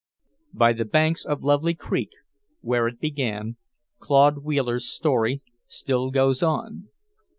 By 0.55 0.73
the 0.73 0.83
banks 0.83 1.23
of 1.25 1.43
Lovely 1.43 1.75
Creek, 1.75 2.09
where 2.61 2.87
it 2.87 2.99
began, 2.99 3.57
Claude 3.99 4.39
Wheeler's 4.39 4.89
story 4.89 5.43
still 5.67 6.09
goes 6.09 6.41
on. 6.41 6.89